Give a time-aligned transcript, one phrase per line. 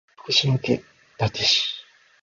[0.17, 0.81] 福島県伊
[1.19, 1.85] 達市